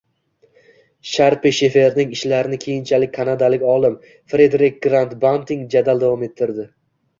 [1.09, 4.01] Sharpi-Sheferning ishlarini keyinchalik kanadalik olim
[4.35, 6.69] Frederik Grant Banting jadal davom ettirdi